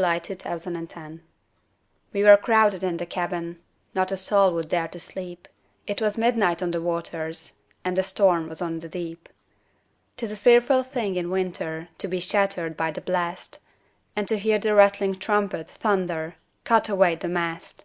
Y 0.00 0.18
Z 0.24 0.34
Ballad 0.44 0.46
of 0.46 0.62
the 0.62 0.86
Tempest 0.86 1.24
WE 2.12 2.22
were 2.22 2.36
crowded 2.36 2.84
in 2.84 2.98
the 2.98 3.04
cabin, 3.04 3.60
Not 3.96 4.12
a 4.12 4.16
soul 4.16 4.54
would 4.54 4.68
dare 4.68 4.86
to 4.86 5.00
sleep, 5.00 5.48
It 5.88 6.00
was 6.00 6.16
midnight 6.16 6.62
on 6.62 6.70
the 6.70 6.80
waters, 6.80 7.58
And 7.84 7.98
a 7.98 8.04
storm 8.04 8.48
was 8.48 8.62
on 8.62 8.78
the 8.78 8.88
deep. 8.88 9.28
'Tis 10.16 10.30
a 10.30 10.36
fearful 10.36 10.84
thing 10.84 11.16
in 11.16 11.30
winter 11.30 11.88
To 11.98 12.06
be 12.06 12.20
shattered 12.20 12.76
by 12.76 12.92
the 12.92 13.00
blast, 13.00 13.58
And 14.14 14.28
to 14.28 14.38
hear 14.38 14.60
the 14.60 14.76
rattling 14.76 15.18
trumpet 15.18 15.68
Thunder, 15.68 16.36
"Cut 16.62 16.88
away 16.88 17.16
the 17.16 17.26
mast!" 17.28 17.84